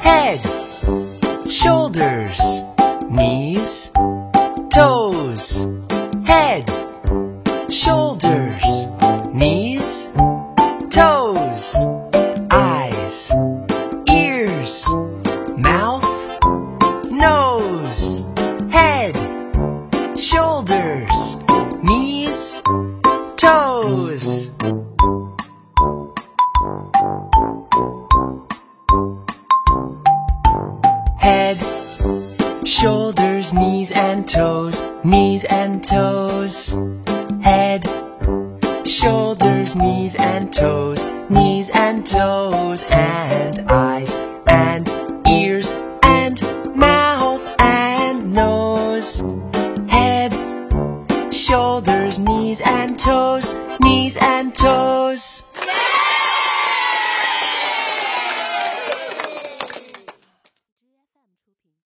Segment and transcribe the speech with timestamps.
[0.00, 0.38] Head,
[1.50, 2.40] shoulders,
[3.10, 3.90] knees,
[4.70, 5.66] toes.
[6.24, 6.70] Head,
[7.72, 8.62] shoulders,
[9.32, 10.06] knees,
[10.88, 11.74] toes.
[12.52, 13.32] Eyes,
[14.08, 14.86] ears,
[15.56, 16.40] mouth,
[17.10, 18.22] nose.
[18.70, 19.16] Head,
[20.16, 21.11] shoulders,
[24.12, 24.18] Head,
[32.66, 36.76] shoulders, knees and toes, knees and toes.
[37.40, 37.86] Head,
[38.86, 44.14] shoulders, knees and toes, knees and toes, and eyes
[44.46, 44.90] and
[45.26, 45.72] ears
[46.02, 46.38] and
[46.76, 49.22] mouth and nose.
[51.32, 55.44] Shoulders, knees and toes, knees and toes.